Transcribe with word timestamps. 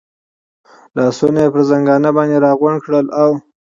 لاسونه 0.95 1.39
یې 1.43 1.49
پر 1.53 1.61
زنګانه 1.69 2.09
باندې 2.17 2.37
را 2.43 2.51
غونډ 2.59 2.77
کړل، 2.85 3.05
اوه. 3.23 3.37